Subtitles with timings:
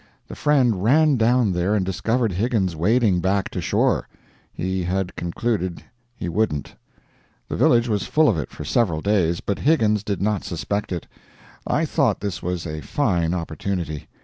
[0.27, 4.07] The friend ran down there and discovered Higgins wading back to shore.
[4.51, 5.83] He had concluded
[6.15, 6.73] he wouldn't.
[7.47, 11.05] The village was full of it for several days, but Higgins did not suspect it.
[11.67, 14.07] I thought this was a fine opportunity.